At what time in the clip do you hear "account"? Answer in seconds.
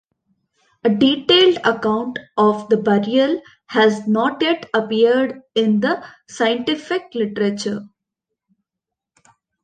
1.63-2.17